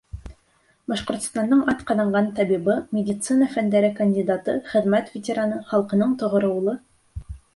[0.93, 6.75] Башҡортостандың атҡаҙанған табибы, медицина фәндәре кандидаты, хеҙмәт ветераны, халҡының тоғро улы...